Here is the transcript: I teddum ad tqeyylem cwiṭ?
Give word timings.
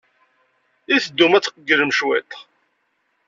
I 0.95 0.97
teddum 1.03 1.33
ad 1.37 1.43
tqeyylem 1.43 1.91
cwiṭ? 1.97 2.31